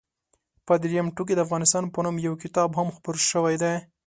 په 0.65 0.73
درېیم 0.83 1.07
ټوک 1.15 1.25
کې 1.29 1.35
د 1.35 1.39
افغانستان 1.45 1.83
په 1.93 1.99
نوم 2.05 2.15
یو 2.27 2.33
کتاب 2.43 2.69
هم 2.79 2.87
خپور 2.95 3.15
شوی 3.31 3.55
دی. 3.63 3.75